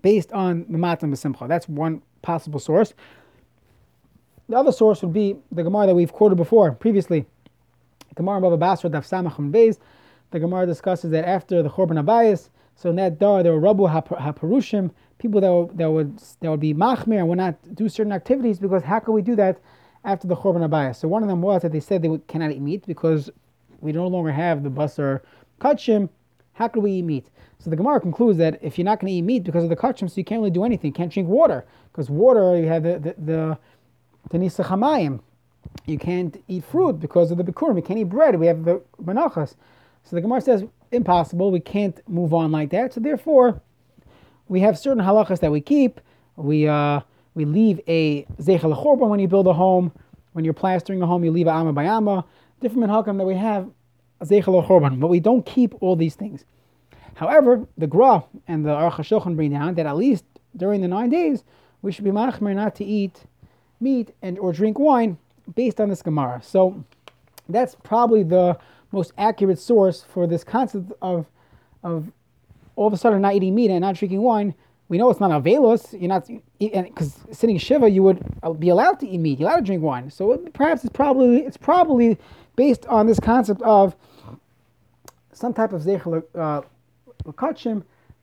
based 0.00 0.32
on 0.32 0.64
mema'atim 0.64 1.10
b'simcha. 1.10 1.48
That's 1.48 1.68
one 1.68 2.02
possible 2.22 2.60
source. 2.60 2.94
The 4.48 4.56
other 4.56 4.72
source 4.72 5.02
would 5.02 5.12
be 5.12 5.36
the 5.50 5.62
Gemara 5.62 5.86
that 5.88 5.94
we've 5.94 6.12
quoted 6.12 6.36
before 6.36 6.72
previously. 6.72 7.26
Gemara 8.14 8.40
Baba 8.40 8.56
Basra 8.56 8.90
Daf 8.90 9.08
Samachim 9.08 9.50
Beis. 9.50 9.78
The 10.30 10.40
Gemara 10.40 10.66
discusses 10.66 11.10
that 11.12 11.26
after 11.26 11.62
the 11.62 11.70
Chorban 11.70 12.02
Abayis, 12.02 12.50
so 12.76 12.90
in 12.90 12.96
that 12.96 13.18
dar 13.18 13.42
there 13.42 13.52
were 13.52 13.60
Rabu 13.60 13.88
Haparushim, 13.88 14.90
people 15.18 15.40
that 15.40 15.52
would, 15.52 15.78
that 15.78 15.90
would 15.90 16.18
that 16.40 16.50
would 16.50 16.60
be 16.60 16.74
Machmir 16.74 17.18
and 17.18 17.28
would 17.28 17.38
not 17.38 17.56
do 17.74 17.88
certain 17.88 18.12
activities 18.12 18.58
because 18.58 18.82
how 18.82 18.98
could 19.00 19.12
we 19.12 19.22
do 19.22 19.36
that 19.36 19.60
after 20.04 20.26
the 20.26 20.36
Chorban 20.36 20.68
Abayis? 20.68 20.96
So 20.96 21.08
one 21.08 21.22
of 21.22 21.28
them 21.28 21.40
was 21.40 21.62
that 21.62 21.72
they 21.72 21.80
said 21.80 22.02
they 22.02 22.08
would, 22.08 22.26
cannot 22.26 22.50
eat 22.50 22.60
meat 22.60 22.84
because 22.86 23.30
we 23.80 23.92
no 23.92 24.06
longer 24.06 24.32
have 24.32 24.62
the 24.62 24.70
Basar 24.70 25.20
Kachim. 25.60 26.08
How 26.54 26.68
could 26.68 26.82
we 26.82 26.92
eat 26.92 27.02
meat? 27.02 27.26
So 27.58 27.70
the 27.70 27.76
Gemara 27.76 28.00
concludes 28.00 28.38
that 28.38 28.58
if 28.62 28.78
you're 28.78 28.84
not 28.84 29.00
going 29.00 29.12
to 29.12 29.18
eat 29.18 29.22
meat 29.22 29.44
because 29.44 29.64
of 29.64 29.70
the 29.70 29.76
Kachim, 29.76 30.10
so 30.10 30.16
you 30.16 30.24
can't 30.24 30.40
really 30.40 30.50
do 30.50 30.64
anything. 30.64 30.88
You 30.88 30.94
can't 30.94 31.12
drink 31.12 31.28
water 31.28 31.64
because 31.92 32.10
water 32.10 32.58
you 32.58 32.68
have 32.68 32.82
the, 32.82 33.14
the, 33.18 33.58
Tanisa 34.30 34.64
Chamayim. 34.64 35.20
You 35.86 35.98
can't 35.98 36.42
eat 36.48 36.64
fruit 36.64 37.00
because 37.00 37.30
of 37.30 37.38
the 37.38 37.44
Bikurim. 37.44 37.76
You 37.76 37.82
can't 37.82 37.98
eat 37.98 38.04
bread. 38.04 38.36
We 38.36 38.46
have 38.46 38.64
the 38.64 38.80
Menachas. 39.02 39.54
So 40.04 40.16
the 40.16 40.20
Gemara 40.20 40.40
says, 40.40 40.64
impossible. 40.92 41.50
We 41.50 41.60
can't 41.60 42.00
move 42.08 42.32
on 42.32 42.52
like 42.52 42.70
that. 42.70 42.94
So 42.94 43.00
therefore, 43.00 43.60
we 44.48 44.60
have 44.60 44.78
certain 44.78 45.02
halachas 45.02 45.40
that 45.40 45.50
we 45.50 45.60
keep. 45.60 46.00
We 46.36 46.68
uh, 46.68 47.00
we 47.34 47.44
leave 47.44 47.80
a 47.88 48.24
zeichel 48.40 49.08
when 49.08 49.20
you 49.20 49.28
build 49.28 49.46
a 49.46 49.52
home. 49.52 49.92
When 50.32 50.44
you're 50.44 50.54
plastering 50.54 51.00
a 51.02 51.06
home, 51.06 51.24
you 51.24 51.30
leave 51.30 51.46
a 51.46 51.50
amma 51.50 51.72
by 51.72 51.84
amma. 51.84 52.24
Different 52.60 52.90
halachim 52.90 53.18
that 53.18 53.24
we 53.24 53.34
have 53.36 53.70
but 54.18 55.08
we 55.08 55.20
don't 55.20 55.44
keep 55.44 55.74
all 55.80 55.96
these 55.96 56.14
things. 56.14 56.44
However, 57.14 57.66
the 57.78 57.86
Gra 57.86 58.24
and 58.48 58.64
the 58.64 58.70
Aruch 58.70 58.94
HaShulchan 58.94 59.36
bring 59.36 59.52
down 59.52 59.74
that 59.74 59.86
at 59.86 59.96
least 59.96 60.24
during 60.56 60.80
the 60.80 60.88
nine 60.88 61.10
days, 61.10 61.44
we 61.82 61.92
should 61.92 62.04
be 62.04 62.10
machmer 62.10 62.54
not 62.54 62.74
to 62.76 62.84
eat 62.84 63.24
meat 63.80 64.14
and 64.22 64.38
or 64.38 64.52
drink 64.52 64.78
wine 64.78 65.18
based 65.54 65.80
on 65.80 65.88
this 65.88 66.02
Gemara. 66.02 66.40
So 66.42 66.84
that's 67.48 67.76
probably 67.82 68.22
the 68.22 68.58
most 68.92 69.12
accurate 69.18 69.58
source 69.58 70.02
for 70.02 70.26
this 70.26 70.44
concept 70.44 70.92
of 71.02 71.26
of 71.82 72.10
all 72.76 72.86
of 72.86 72.92
a 72.92 72.96
sudden 72.96 73.20
not 73.20 73.34
eating 73.34 73.54
meat 73.54 73.70
and 73.70 73.82
not 73.82 73.96
drinking 73.96 74.22
wine. 74.22 74.54
We 74.94 74.98
know 74.98 75.10
it's 75.10 75.18
not 75.18 75.32
availus. 75.32 75.92
You're 75.92 76.08
not 76.08 76.28
because 76.60 77.18
sitting 77.32 77.58
shiva, 77.58 77.90
you 77.90 78.04
would 78.04 78.24
uh, 78.44 78.52
be 78.52 78.68
allowed 78.68 79.00
to 79.00 79.08
eat 79.08 79.18
meat. 79.18 79.40
You're 79.40 79.48
allowed 79.48 79.58
to 79.58 79.64
drink 79.64 79.82
wine. 79.82 80.08
So 80.08 80.30
it, 80.30 80.54
perhaps 80.54 80.84
it's 80.84 80.92
probably 80.92 81.38
it's 81.38 81.56
probably 81.56 82.16
based 82.54 82.86
on 82.86 83.08
this 83.08 83.18
concept 83.18 83.60
of 83.62 83.96
some 85.32 85.52
type 85.52 85.72
of 85.72 85.82
zeichel 85.82 86.22
uh, 86.36 86.60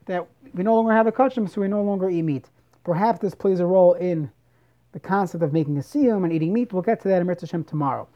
that 0.05 0.27
we 0.53 0.63
no 0.63 0.75
longer 0.75 0.93
have 0.93 1.07
a 1.07 1.11
kachim, 1.11 1.49
so 1.49 1.59
we 1.59 1.67
no 1.67 1.83
longer 1.83 2.09
eat 2.09 2.21
meat. 2.21 2.49
Perhaps 2.85 3.19
this 3.19 3.35
plays 3.35 3.59
a 3.59 3.65
role 3.65 3.95
in 3.95 4.31
the 4.93 4.99
concept 5.01 5.43
of 5.43 5.51
making 5.51 5.77
a 5.77 5.81
siyum 5.81 6.23
and 6.23 6.31
eating 6.31 6.53
meat. 6.53 6.71
We'll 6.71 6.83
get 6.83 7.01
to 7.01 7.09
that 7.09 7.21
in 7.21 7.27
Hashem 7.27 7.65
tomorrow. 7.65 8.07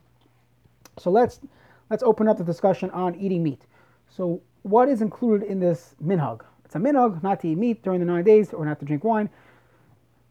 So 0.98 1.12
let's 1.12 1.42
let's 1.90 2.04
open 2.04 2.30
up 2.30 2.38
the 2.38 2.46
discussion 2.46 2.90
on 2.92 3.16
eating 3.16 3.44
meat. 3.44 3.64
So 4.08 4.42
what 4.62 4.88
is 4.88 5.02
included 5.02 5.46
in 5.46 5.60
this 5.60 5.94
minhag? 6.02 6.46
It's 6.65 6.75
a 6.75 6.79
minhag 6.79 7.22
not 7.22 7.39
to 7.41 7.48
eat 7.48 7.57
meat 7.57 7.84
during 7.84 8.00
the 8.00 8.05
nine 8.05 8.24
days 8.24 8.51
or 8.51 8.65
not 8.65 8.79
to 8.79 8.86
drink 8.86 9.03
wine. 9.03 9.29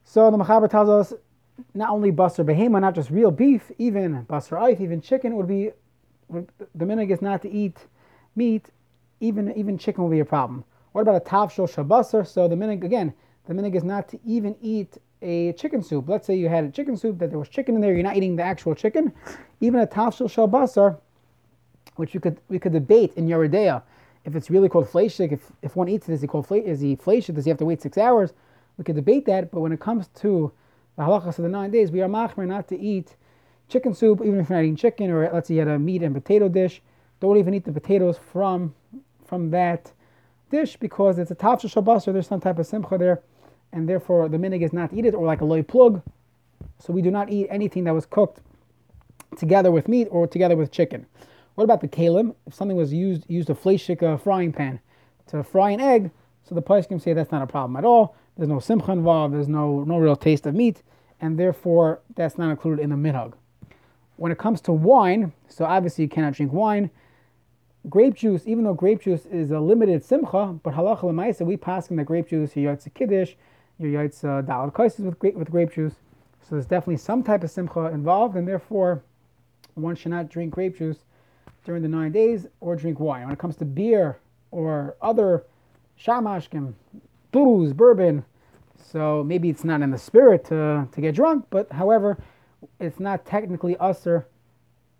So 0.04 0.30
the 0.30 0.36
Machaber 0.36 0.68
tells 0.68 0.88
us 0.88 1.18
not 1.72 1.90
only 1.90 2.10
basar 2.10 2.44
behema, 2.44 2.80
not 2.80 2.94
just 2.94 3.10
real 3.10 3.30
beef, 3.30 3.70
even 3.78 4.26
basar 4.26 4.58
eif, 4.60 4.80
even 4.80 5.00
chicken 5.00 5.36
would 5.36 5.46
be 5.46 5.70
the 6.28 6.84
minhag 6.84 7.10
is 7.10 7.22
not 7.22 7.42
to 7.42 7.50
eat 7.50 7.78
meat, 8.34 8.66
even 9.20 9.52
even 9.56 9.78
chicken 9.78 10.02
will 10.02 10.10
be 10.10 10.20
a 10.20 10.24
problem. 10.24 10.64
What 10.92 11.02
about 11.02 11.16
a 11.16 11.20
tavshel 11.20 11.72
shabasar? 11.72 12.26
So 12.26 12.48
the 12.48 12.56
minhag 12.56 12.84
again, 12.84 13.14
the 13.46 13.54
minhag 13.54 13.76
is 13.76 13.84
not 13.84 14.08
to 14.08 14.18
even 14.26 14.56
eat 14.60 14.98
a 15.22 15.52
chicken 15.52 15.82
soup. 15.82 16.08
Let's 16.08 16.26
say 16.26 16.34
you 16.34 16.48
had 16.48 16.64
a 16.64 16.70
chicken 16.70 16.96
soup 16.96 17.18
that 17.20 17.30
there 17.30 17.38
was 17.38 17.48
chicken 17.48 17.76
in 17.76 17.80
there. 17.80 17.94
You're 17.94 18.02
not 18.02 18.16
eating 18.16 18.34
the 18.36 18.42
actual 18.42 18.74
chicken. 18.74 19.12
Even 19.60 19.80
a 19.80 19.86
tafshil 19.86 20.28
shel 20.28 20.48
basar, 20.48 20.98
which 21.94 22.12
you 22.12 22.20
could 22.20 22.40
we 22.48 22.58
could 22.58 22.72
debate 22.72 23.12
in 23.14 23.28
Yoreh 23.28 23.48
De'ah 23.48 23.82
if 24.24 24.34
it's 24.34 24.50
really 24.50 24.68
called 24.68 24.86
fleishik. 24.86 25.32
If 25.32 25.52
if 25.62 25.76
one 25.76 25.88
eats 25.88 26.08
it, 26.08 26.12
is 26.14 26.20
he 26.20 26.26
called 26.26 26.46
is 26.50 26.80
he 26.80 26.96
fleishik? 26.96 27.34
Does 27.34 27.44
he 27.44 27.50
have 27.50 27.58
to 27.58 27.64
wait 27.64 27.82
six 27.82 27.98
hours? 27.98 28.32
We 28.76 28.84
could 28.84 28.96
debate 28.96 29.26
that. 29.26 29.50
But 29.50 29.60
when 29.60 29.72
it 29.72 29.80
comes 29.80 30.08
to 30.08 30.52
the 30.96 31.02
halachas 31.02 31.38
of 31.38 31.44
the 31.44 31.48
nine 31.48 31.70
days, 31.70 31.90
we 31.90 32.02
are 32.02 32.08
machmer 32.08 32.46
not 32.46 32.68
to 32.68 32.78
eat 32.78 33.16
chicken 33.68 33.94
soup, 33.94 34.20
even 34.20 34.40
if 34.40 34.48
you're 34.48 34.58
not 34.58 34.64
eating 34.64 34.76
chicken, 34.76 35.10
or 35.10 35.30
let's 35.32 35.48
say 35.48 35.54
you 35.54 35.60
had 35.60 35.68
a 35.68 35.78
meat 35.78 36.02
and 36.02 36.14
potato 36.14 36.48
dish. 36.48 36.82
Don't 37.20 37.38
even 37.38 37.54
eat 37.54 37.64
the 37.64 37.72
potatoes 37.72 38.18
from 38.18 38.74
from 39.24 39.50
that 39.50 39.92
dish 40.50 40.76
because 40.76 41.18
it's 41.18 41.30
a 41.30 41.34
tafshil 41.34 41.70
shel 41.70 41.82
basar. 41.82 42.12
There's 42.12 42.26
some 42.26 42.40
type 42.40 42.58
of 42.58 42.66
simcha 42.66 42.98
there 42.98 43.22
and 43.74 43.88
therefore 43.88 44.28
the 44.28 44.38
minig 44.38 44.62
is 44.62 44.72
not 44.72 44.90
to 44.90 44.96
eat 44.96 45.04
it, 45.04 45.14
or 45.14 45.26
like 45.26 45.40
a 45.40 45.44
loy 45.44 45.62
plug. 45.62 46.00
So 46.78 46.92
we 46.92 47.02
do 47.02 47.10
not 47.10 47.30
eat 47.30 47.48
anything 47.50 47.84
that 47.84 47.94
was 47.94 48.06
cooked 48.06 48.40
together 49.36 49.70
with 49.70 49.88
meat 49.88 50.06
or 50.10 50.26
together 50.26 50.56
with 50.56 50.70
chicken. 50.70 51.06
What 51.54 51.64
about 51.64 51.80
the 51.80 51.88
kalim? 51.88 52.34
If 52.46 52.54
something 52.54 52.76
was 52.76 52.92
used 52.92 53.24
used 53.28 53.48
a 53.50 53.54
fleshik 53.54 54.02
uh, 54.02 54.16
frying 54.16 54.52
pan 54.52 54.80
to 55.28 55.42
fry 55.44 55.70
an 55.70 55.80
egg, 55.80 56.10
so 56.42 56.54
the 56.54 56.62
can 56.62 57.00
say 57.00 57.12
that's 57.12 57.32
not 57.32 57.42
a 57.42 57.46
problem 57.46 57.76
at 57.76 57.84
all. 57.84 58.16
There's 58.36 58.48
no 58.48 58.58
simcha 58.58 58.90
involved. 58.92 59.34
There's 59.34 59.48
no 59.48 59.84
no 59.84 59.98
real 59.98 60.16
taste 60.16 60.46
of 60.46 60.54
meat, 60.54 60.82
and 61.20 61.38
therefore 61.38 62.00
that's 62.16 62.36
not 62.36 62.50
included 62.50 62.82
in 62.82 62.90
the 62.90 62.96
minhag. 62.96 63.34
When 64.16 64.32
it 64.32 64.38
comes 64.38 64.60
to 64.62 64.72
wine, 64.72 65.32
so 65.48 65.64
obviously 65.64 66.04
you 66.04 66.08
cannot 66.08 66.34
drink 66.34 66.52
wine. 66.52 66.90
Grape 67.88 68.14
juice, 68.14 68.44
even 68.46 68.64
though 68.64 68.74
grape 68.74 69.02
juice 69.02 69.26
is 69.26 69.50
a 69.50 69.60
limited 69.60 70.02
simcha, 70.02 70.58
but 70.62 70.74
halacha 70.74 71.02
lemaisa, 71.02 71.44
we 71.44 71.56
pass 71.56 71.90
in 71.90 71.96
the 71.96 72.04
grape 72.04 72.28
juice, 72.28 72.56
your 72.56 72.74
yaitz 72.74 72.92
kiddush, 72.94 73.34
your 73.78 73.90
yaitz 73.90 74.24
uh, 74.24 74.42
dalad 74.42 74.72
kaisis 74.72 75.00
with 75.00 75.18
grape, 75.18 75.34
with 75.34 75.50
grape 75.50 75.72
juice. 75.72 75.94
So 76.40 76.56
there's 76.56 76.66
definitely 76.66 76.96
some 76.96 77.22
type 77.22 77.44
of 77.44 77.50
simcha 77.50 77.86
involved, 77.86 78.36
and 78.36 78.48
therefore 78.48 79.02
one 79.74 79.96
should 79.96 80.12
not 80.12 80.30
drink 80.30 80.52
grape 80.52 80.78
juice 80.78 81.04
during 81.64 81.82
the 81.82 81.88
nine 81.88 82.12
days 82.12 82.46
or 82.60 82.76
drink 82.76 83.00
wine. 83.00 83.24
When 83.24 83.32
it 83.32 83.38
comes 83.38 83.56
to 83.56 83.64
beer 83.64 84.18
or 84.50 84.96
other 85.02 85.44
shamashkim, 85.98 86.74
booze, 87.32 87.72
bourbon, 87.72 88.24
so 88.76 89.24
maybe 89.24 89.48
it's 89.48 89.64
not 89.64 89.82
in 89.82 89.90
the 89.90 89.98
spirit 89.98 90.44
to, 90.46 90.86
to 90.92 91.00
get 91.00 91.14
drunk, 91.14 91.46
but 91.50 91.72
however, 91.72 92.18
it's 92.78 93.00
not 93.00 93.24
technically 93.24 93.76
usher 93.78 94.26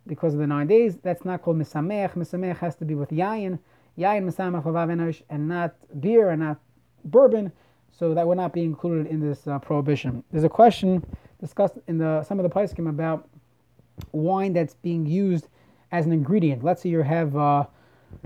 because 0.06 0.34
of 0.34 0.40
the 0.40 0.46
nine 0.46 0.66
days. 0.66 0.96
That's 1.02 1.24
not 1.24 1.42
called 1.42 1.58
misamech. 1.58 2.14
Misamech 2.14 2.58
has 2.58 2.76
to 2.76 2.84
be 2.84 2.94
with 2.94 3.10
yayin, 3.10 3.58
yayin 3.98 4.24
misamech 4.24 5.22
and 5.30 5.48
not 5.48 5.74
beer 6.00 6.30
and 6.30 6.42
not 6.42 6.58
bourbon. 7.04 7.52
So 7.92 8.12
that 8.14 8.26
would 8.26 8.36
not 8.36 8.52
be 8.52 8.64
included 8.64 9.06
in 9.06 9.20
this 9.20 9.46
uh, 9.46 9.58
prohibition. 9.58 10.24
There's 10.32 10.44
a 10.44 10.48
question 10.48 11.04
discussed 11.40 11.74
in 11.86 11.98
the 11.98 12.24
some 12.24 12.40
of 12.40 12.42
the 12.42 12.50
Paiskim 12.50 12.88
about 12.88 13.28
wine 14.12 14.52
that's 14.52 14.74
being 14.74 15.06
used 15.06 15.48
as 15.94 16.06
an 16.06 16.12
ingredient. 16.12 16.64
Let's 16.64 16.82
say 16.82 16.88
you 16.88 17.02
have 17.02 17.36
uh, 17.36 17.66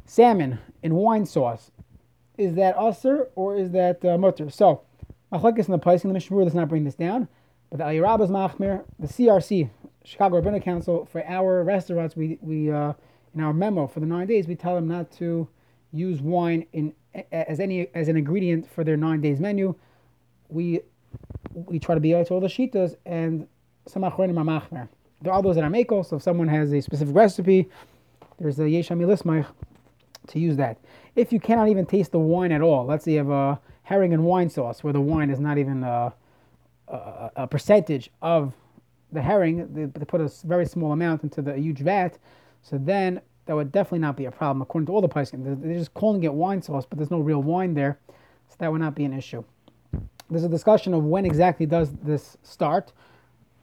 salmon 0.07 0.59
in 0.83 0.95
wine 0.95 1.27
sauce. 1.27 1.71
Is 2.39 2.55
that 2.55 2.77
usr 2.77 3.27
or 3.35 3.57
is 3.57 3.73
that 3.73 4.03
uh, 4.05 4.17
mutter? 4.17 4.49
So, 4.49 4.83
machlekes 5.31 5.67
in 5.67 5.73
the 5.73 5.79
Paiskim, 5.79 6.05
the 6.05 6.15
Mishnah 6.15 6.45
does 6.45 6.55
not 6.55 6.69
bring 6.69 6.85
this 6.85 6.95
down, 6.95 7.29
but 7.69 7.79
the 7.79 7.85
Aliyah 7.85 8.23
is 8.23 8.31
machmir, 8.31 8.85
the 8.99 9.07
CRC, 9.07 9.69
Chicago 10.03 10.37
Rabbinical 10.37 10.65
Council, 10.65 11.05
for 11.05 11.23
our 11.27 11.63
restaurants, 11.63 12.17
we, 12.17 12.39
we 12.41 12.71
uh, 12.71 12.95
in 13.35 13.43
our 13.43 13.53
memo 13.53 13.87
for 13.87 14.01
the 14.01 14.07
nine 14.07 14.27
days, 14.27 14.47
we 14.47 14.55
tell 14.55 14.75
them 14.75 14.89
not 14.89 15.11
to 15.13 15.47
use 15.93 16.23
wine 16.23 16.65
in 16.73 16.95
as 17.33 17.61
any 17.61 17.89
as 17.95 18.09
an 18.09 18.17
ingredient 18.17 18.71
for 18.71 18.85
their 18.85 18.97
nine 18.97 19.21
days 19.21 19.41
menu. 19.41 19.75
We 20.49 20.81
we 21.53 21.79
try 21.79 21.95
to 21.95 22.01
be 22.01 22.15
out 22.15 22.29
to 22.29 22.35
all 22.35 22.41
the 22.41 22.47
shitas, 22.47 22.97
and 23.05 23.47
some 23.87 24.03
achronim 24.03 24.39
are 24.39 24.45
machmer. 24.45 24.89
There 25.21 25.33
are 25.33 25.43
those 25.43 25.57
that 25.57 25.65
are 25.65 25.71
mako, 25.71 26.03
so 26.03 26.17
if 26.17 26.23
someone 26.23 26.49
has 26.49 26.73
a 26.73 26.81
specific 26.81 27.15
recipe, 27.15 27.69
there's 28.39 28.59
a 28.59 28.63
yeshami 28.63 29.05
lismaich 29.05 29.47
to 30.29 30.39
use 30.39 30.57
that. 30.57 30.79
If 31.17 31.33
you 31.33 31.41
cannot 31.41 31.69
even 31.69 31.87
taste 31.87 32.13
the 32.13 32.19
wine 32.19 32.53
at 32.53 32.61
all, 32.61 32.87
let's 32.87 33.05
say 33.05 33.13
you 33.13 33.19
have 33.19 33.31
a 33.31 33.61
herring 33.83 34.13
and 34.13 34.25
wine 34.25 34.49
sauce 34.51 34.85
where 34.85 34.93
the 34.93 35.01
wine 35.01 35.31
is 35.31 35.41
not 35.41 35.59
even 35.59 35.83
a, 35.83 36.13
a, 36.87 37.31
a 37.37 37.47
percentage 37.47 38.11
of 38.23 38.53
the 39.11 39.23
herring, 39.23 39.73
they, 39.75 39.87
they, 39.87 40.05
put 40.05 40.21
a 40.21 40.31
very 40.45 40.67
small 40.67 40.93
amount 40.93 41.23
into 41.23 41.41
the 41.41 41.57
huge 41.57 41.79
vat, 41.79 42.19
so 42.63 42.79
then 42.79 43.21
that 43.47 43.57
would 43.57 43.73
definitely 43.73 44.01
not 44.01 44.17
be 44.17 44.27
a 44.27 44.31
problem 44.31 44.61
according 44.61 44.87
to 44.87 44.93
all 44.93 45.01
the 45.01 45.09
pricing. 45.09 45.43
They're, 45.43 45.55
they're 45.55 45.79
just 45.79 45.95
calling 45.95 46.23
it 46.25 46.33
wine 46.33 46.61
sauce, 46.61 46.85
but 46.89 46.99
there's 46.99 47.11
no 47.11 47.21
real 47.21 47.43
wine 47.43 47.73
there, 47.75 47.99
so 48.49 48.57
that 48.59 48.71
would 48.71 48.83
not 48.83 48.95
be 48.95 49.05
an 49.05 49.15
issue. 49.15 49.43
There's 50.31 50.45
a 50.45 50.49
discussion 50.49 50.93
of 50.93 51.05
when 51.05 51.25
exactly 51.25 51.65
does 51.65 51.93
this 52.03 52.37
start, 52.43 52.93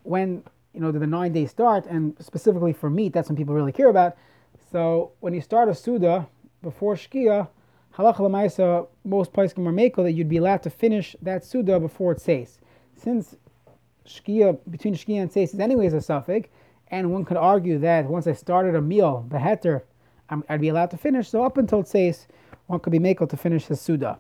when 0.02 0.44
you 0.76 0.82
know 0.82 0.92
the 0.92 1.08
nine 1.08 1.32
day 1.32 1.46
start, 1.46 1.86
and 1.86 2.16
specifically 2.20 2.74
for 2.74 2.90
meat, 2.90 3.14
that's 3.14 3.30
when 3.30 3.38
people 3.38 3.56
really 3.56 3.72
care 3.72 3.90
about. 3.90 4.18
So 4.72 5.12
when 5.22 5.34
you 5.34 5.42
start 5.42 5.70
a 5.70 5.74
suda 5.74 6.28
before 6.62 6.96
shkia, 6.96 7.48
halacha 7.96 8.18
lemaisa, 8.18 8.88
most 9.06 9.32
places 9.32 9.58
are 9.58 9.62
meko 9.62 10.04
that 10.04 10.12
you'd 10.12 10.30
be 10.30 10.38
allowed 10.38 10.64
to 10.64 10.70
finish 10.70 11.16
that 11.22 11.46
suda 11.46 11.80
before 11.80 12.12
it 12.12 12.22
says. 12.22 12.60
Since 12.96 13.38
shkia 14.06 14.60
between 14.70 14.96
shkia 14.96 15.22
and 15.22 15.32
says 15.32 15.54
is 15.54 15.60
anyways 15.60 15.94
a 15.94 16.02
suffix, 16.02 16.50
and 16.90 17.12
one 17.12 17.26
could 17.26 17.38
argue 17.38 17.80
that 17.80 18.06
once 18.06 18.28
I 18.28 18.34
started 18.34 18.76
a 18.76 18.82
meal, 18.82 19.26
the 19.30 19.38
heter, 19.38 19.84
I'd 20.30 20.62
be 20.62 20.70
allowed 20.70 20.92
to 20.92 20.98
finish. 20.98 21.30
So 21.30 21.44
up 21.44 21.58
until 21.58 21.84
says, 21.84 22.28
one 22.68 22.80
could 22.80 22.92
be 22.92 23.00
meko 23.00 23.30
to 23.30 23.38
finish 23.38 23.66
his 23.66 23.80
suda. 23.80 24.20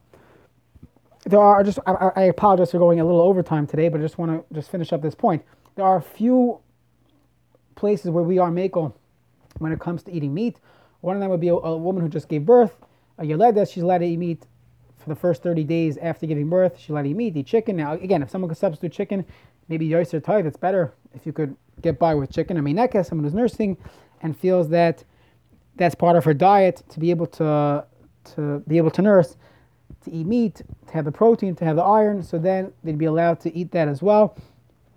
There 1.25 1.41
are 1.41 1.63
just 1.63 1.79
I, 1.85 2.11
I 2.15 2.21
apologize 2.23 2.71
for 2.71 2.79
going 2.79 2.99
a 2.99 3.05
little 3.05 3.21
overtime 3.21 3.67
today, 3.67 3.89
but 3.89 3.99
I 3.99 4.03
just 4.03 4.17
want 4.17 4.31
to 4.31 4.53
just 4.53 4.69
finish 4.69 4.93
up 4.93 5.01
this 5.01 5.15
point. 5.15 5.43
There 5.75 5.85
are 5.85 5.97
a 5.97 6.01
few 6.01 6.59
places 7.75 8.09
where 8.09 8.23
we 8.23 8.39
are 8.39 8.49
meko 8.49 8.93
when 9.59 9.71
it 9.71 9.79
comes 9.79 10.03
to 10.03 10.11
eating 10.11 10.33
meat. 10.33 10.59
One 11.01 11.15
of 11.15 11.21
them 11.21 11.29
would 11.29 11.41
be 11.41 11.49
a, 11.49 11.53
a 11.53 11.77
woman 11.77 12.01
who 12.01 12.09
just 12.09 12.29
gave 12.29 12.45
birth, 12.45 12.75
a 13.17 13.23
yeleda, 13.23 13.71
she's 13.71 13.83
allowed 13.83 13.99
to 13.99 14.05
eat 14.05 14.17
meat 14.17 14.45
for 14.97 15.09
the 15.09 15.15
first 15.15 15.43
30 15.43 15.63
days 15.63 15.97
after 15.97 16.25
giving 16.25 16.49
birth. 16.49 16.79
She's 16.79 16.89
allowed 16.89 17.03
to 17.03 17.09
eat 17.09 17.15
meat, 17.15 17.37
eat 17.37 17.45
chicken. 17.45 17.75
Now, 17.75 17.93
again, 17.93 18.21
if 18.21 18.29
someone 18.29 18.49
could 18.49 18.57
substitute 18.57 18.91
chicken, 18.91 19.25
maybe 19.67 19.87
yoser 19.87 20.23
type, 20.23 20.45
it's 20.45 20.57
better 20.57 20.93
if 21.13 21.25
you 21.25 21.33
could 21.33 21.55
get 21.81 21.99
by 21.99 22.15
with 22.15 22.31
chicken. 22.31 22.57
I 22.57 22.61
mean, 22.61 22.77
Neka, 22.77 23.05
someone 23.05 23.23
who's 23.23 23.33
nursing 23.33 23.77
and 24.21 24.37
feels 24.37 24.69
that 24.69 25.03
that's 25.75 25.95
part 25.95 26.15
of 26.15 26.23
her 26.23 26.33
diet 26.33 26.83
to 26.89 26.99
be 26.99 27.09
able 27.09 27.27
to 27.27 27.85
to 28.35 28.59
be 28.67 28.77
able 28.77 28.89
to 28.89 29.01
nurse, 29.03 29.35
to 30.03 30.11
eat 30.11 30.25
meat, 30.25 30.61
to 30.87 30.93
have 30.93 31.05
the 31.05 31.11
protein, 31.11 31.55
to 31.55 31.65
have 31.65 31.75
the 31.75 31.83
iron. 31.83 32.23
So 32.23 32.39
then 32.39 32.73
they'd 32.83 32.97
be 32.97 33.05
allowed 33.05 33.39
to 33.41 33.55
eat 33.55 33.71
that 33.71 33.87
as 33.87 34.01
well. 34.01 34.35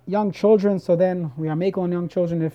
Young 0.09 0.33
children, 0.33 0.79
so 0.79 0.97
then 0.97 1.31
we 1.37 1.49
are 1.49 1.55
making 1.55 1.83
on 1.83 1.93
young 1.93 2.09
children 2.09 2.41
if 2.41 2.55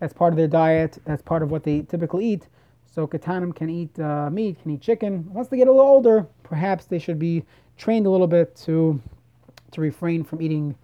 that's 0.00 0.12
part 0.12 0.32
of 0.32 0.36
their 0.36 0.48
diet. 0.48 0.98
That's 1.04 1.22
part 1.22 1.44
of 1.44 1.50
what 1.50 1.62
they 1.62 1.82
typically 1.82 2.26
eat. 2.26 2.48
So 2.92 3.06
katanim 3.06 3.54
can 3.54 3.70
eat 3.70 3.96
uh, 4.00 4.28
meat, 4.30 4.60
can 4.60 4.72
eat 4.72 4.80
chicken. 4.80 5.32
Once 5.32 5.46
they 5.46 5.56
get 5.56 5.68
a 5.68 5.70
little 5.70 5.86
older, 5.86 6.26
perhaps 6.42 6.86
they 6.86 6.98
should 6.98 7.18
be 7.20 7.44
trained 7.76 8.06
a 8.06 8.10
little 8.10 8.26
bit 8.26 8.56
to 8.66 9.00
to 9.70 9.80
refrain 9.80 10.24
from 10.24 10.42
eating, 10.42 10.74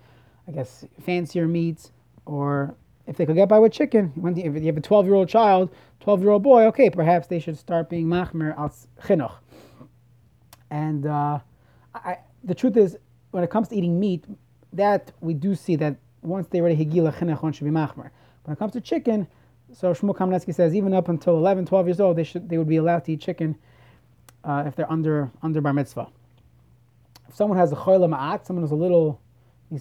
I 0.46 0.52
guess, 0.52 0.84
fancier 1.00 1.48
meats. 1.48 1.90
Or 2.26 2.76
if 3.08 3.16
they 3.16 3.26
could 3.26 3.34
get 3.34 3.48
by 3.48 3.58
with 3.58 3.72
chicken, 3.72 4.12
when 4.14 4.38
if 4.38 4.54
you 4.54 4.66
have 4.66 4.76
a 4.76 4.80
12 4.80 5.06
year 5.06 5.14
old 5.16 5.28
child, 5.28 5.74
12 6.00 6.20
year 6.22 6.30
old 6.30 6.44
boy, 6.44 6.64
okay, 6.66 6.90
perhaps 6.90 7.26
they 7.26 7.40
should 7.40 7.58
start 7.58 7.90
being 7.90 8.06
machmer 8.06 8.56
al 8.56 8.72
chinuch. 9.02 9.34
And 10.70 11.06
uh, 11.06 11.40
I, 11.94 12.18
the 12.44 12.54
truth 12.54 12.76
is, 12.76 12.96
when 13.30 13.42
it 13.42 13.50
comes 13.50 13.68
to 13.68 13.76
eating 13.76 13.98
meat, 13.98 14.24
that 14.74 15.12
we 15.20 15.34
do 15.34 15.54
see 15.54 15.76
that 15.76 15.96
once 16.22 16.48
they 16.48 16.60
already 16.60 16.76
higila 16.76 17.14
chinuch, 17.14 17.42
one 17.42 17.52
should 17.52 17.64
be 17.64 17.70
machmer. 17.70 18.10
When 18.44 18.54
it 18.54 18.58
comes 18.58 18.72
to 18.72 18.80
chicken, 18.80 19.26
so 19.72 19.92
Shmuel 19.92 20.16
Kamenetsky 20.16 20.54
says 20.54 20.74
even 20.74 20.92
up 20.92 21.08
until 21.08 21.36
11, 21.36 21.66
12 21.66 21.86
years 21.86 22.00
old, 22.00 22.16
they 22.16 22.24
should 22.24 22.48
they 22.48 22.58
would 22.58 22.68
be 22.68 22.76
allowed 22.76 23.04
to 23.06 23.12
eat 23.12 23.20
chicken 23.20 23.56
uh, 24.44 24.64
if 24.66 24.76
they're 24.76 24.90
under 24.90 25.30
under 25.42 25.60
bar 25.60 25.72
mitzvah. 25.72 26.08
If 27.28 27.34
someone 27.34 27.58
has 27.58 27.72
a 27.72 27.76
choyle 27.76 28.08
ma'at, 28.08 28.46
someone 28.46 28.62
who's 28.62 28.70
a 28.70 28.76
little, 28.76 29.20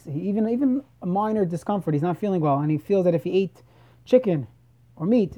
even 0.07 0.47
even 0.49 0.83
a 1.01 1.05
minor 1.05 1.45
discomfort, 1.45 1.93
he's 1.93 2.03
not 2.03 2.17
feeling 2.17 2.41
well, 2.41 2.59
and 2.59 2.71
he 2.71 2.77
feels 2.77 3.05
that 3.05 3.13
if 3.13 3.23
he 3.23 3.31
ate 3.31 3.61
chicken 4.05 4.47
or 4.95 5.05
meat, 5.05 5.37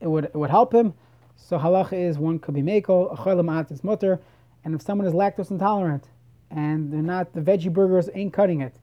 it 0.00 0.06
would 0.06 0.26
it 0.26 0.36
would 0.36 0.50
help 0.50 0.74
him. 0.74 0.94
So 1.36 1.58
halacha 1.58 1.94
is 1.94 2.18
one 2.18 2.38
could 2.38 2.54
be 2.54 2.60
a 2.60 2.82
choyle 2.82 3.16
ma'at 3.16 3.72
is 3.72 3.82
mutter, 3.82 4.20
and 4.64 4.74
if 4.74 4.82
someone 4.82 5.06
is 5.06 5.14
lactose 5.14 5.50
intolerant 5.50 6.04
and 6.50 6.92
they're 6.92 7.02
not 7.02 7.32
the 7.32 7.40
veggie 7.40 7.72
burgers 7.72 8.08
ain't 8.14 8.32
cutting 8.32 8.60
it 8.60 8.74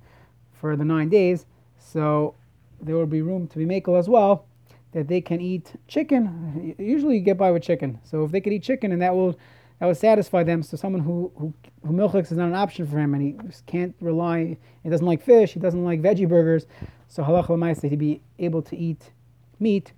for 0.53 0.75
the 0.75 0.85
nine 0.85 1.09
days, 1.09 1.45
so 1.77 2.33
there 2.81 2.95
will 2.95 3.05
be 3.05 3.21
room 3.21 3.47
to 3.47 3.57
be 3.57 3.65
makel 3.65 3.97
as 3.97 4.07
well, 4.07 4.45
that 4.91 5.07
they 5.07 5.21
can 5.21 5.41
eat 5.41 5.73
chicken. 5.87 6.75
Usually 6.77 7.15
you 7.15 7.21
get 7.21 7.37
by 7.37 7.51
with 7.51 7.63
chicken. 7.63 7.99
So 8.03 8.23
if 8.23 8.31
they 8.31 8.41
could 8.41 8.53
eat 8.53 8.63
chicken 8.63 8.91
and 8.91 9.01
that 9.01 9.15
will 9.15 9.37
that 9.79 9.85
will 9.85 9.95
satisfy 9.95 10.43
them. 10.43 10.63
So 10.63 10.77
someone 10.77 11.01
who 11.01 11.31
who, 11.35 11.53
who 11.85 11.93
milchix 11.93 12.31
is 12.31 12.37
not 12.37 12.47
an 12.47 12.55
option 12.55 12.87
for 12.87 12.97
him 12.97 13.13
and 13.13 13.21
he 13.21 13.35
can't 13.65 13.95
rely, 14.01 14.57
he 14.83 14.89
doesn't 14.89 15.05
like 15.05 15.21
fish, 15.21 15.53
he 15.53 15.59
doesn't 15.59 15.83
like 15.83 16.01
veggie 16.01 16.27
burgers. 16.27 16.65
So 17.07 17.23
halach 17.23 17.49
l'maisa 17.49 17.89
he'd 17.89 17.99
be 17.99 18.21
able 18.39 18.61
to 18.63 18.75
eat 18.75 19.11
meat 19.59 19.93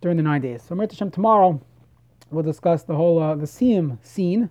during 0.00 0.16
the 0.16 0.22
nine 0.22 0.40
days. 0.42 0.62
So 0.62 0.74
Mir 0.74 0.86
tomorrow 0.86 1.60
we'll 2.30 2.42
discuss 2.42 2.82
the 2.82 2.94
whole 2.94 3.22
uh, 3.22 3.34
the 3.34 3.46
siyum 3.46 3.98
scene, 4.02 4.50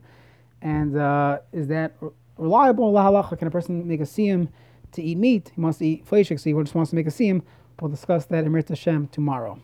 and 0.62 0.98
uh, 0.98 1.39
is 1.51 1.67
that 1.67 1.93
reliable? 2.37 2.91
La 2.91 3.21
Can 3.23 3.47
a 3.47 3.51
person 3.51 3.87
make 3.87 4.01
a 4.01 4.03
siyum 4.03 4.49
to 4.93 5.01
eat 5.01 5.17
meat? 5.17 5.51
He 5.55 5.61
wants 5.61 5.79
to 5.79 5.85
eat 5.85 6.05
fleishik, 6.05 6.39
so 6.39 6.49
he 6.49 6.63
just 6.63 6.75
wants 6.75 6.91
to 6.91 6.95
make 6.95 7.07
a 7.07 7.11
siyum. 7.11 7.41
We'll 7.79 7.91
discuss 7.91 8.25
that 8.25 8.45
in 8.45 8.51
Mir 8.51 8.63
Hashem 8.67 9.07
tomorrow. 9.07 9.59